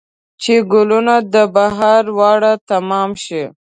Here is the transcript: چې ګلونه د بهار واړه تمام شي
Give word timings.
چې 0.41 0.53
ګلونه 0.71 1.15
د 1.33 1.35
بهار 1.55 2.03
واړه 2.17 2.53
تمام 2.71 3.09
شي 3.23 3.43